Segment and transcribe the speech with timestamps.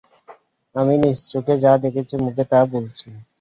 [0.75, 3.07] আমি নিজ চোখে যা দেখেছি মুখে তা বলছি।